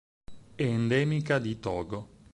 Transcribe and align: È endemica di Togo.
È 0.55 0.63
endemica 0.63 1.37
di 1.37 1.59
Togo. 1.59 2.07